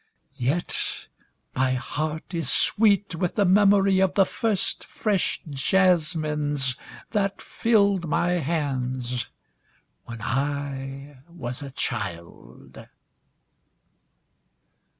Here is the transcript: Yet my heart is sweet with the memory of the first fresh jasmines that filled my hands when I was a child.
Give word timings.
Yet 0.37 1.05
my 1.53 1.73
heart 1.75 2.33
is 2.33 2.49
sweet 2.51 3.13
with 3.13 3.35
the 3.35 3.45
memory 3.45 3.99
of 3.99 4.15
the 4.15 4.25
first 4.25 4.83
fresh 4.83 5.39
jasmines 5.47 6.75
that 7.11 7.39
filled 7.39 8.07
my 8.07 8.31
hands 8.39 9.27
when 10.05 10.19
I 10.23 11.19
was 11.29 11.61
a 11.61 11.69
child. 11.69 12.87